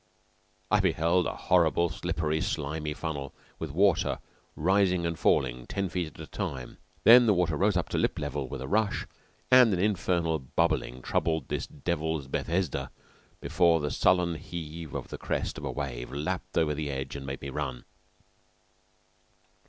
[0.71, 4.17] I beheld a horrible, slippery, slimy funnel with water
[4.55, 6.79] rising and falling ten feet at a time.
[7.03, 9.05] Then the water rose to lip level with a rush,
[9.51, 12.89] and an infernal bubbling troubled this Devil's Bethesda
[13.41, 17.27] before the sullen heave of the crest of a wave lapped over the edge and
[17.27, 17.85] made me run.